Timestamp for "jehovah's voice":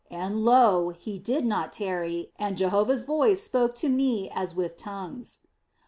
2.57-3.43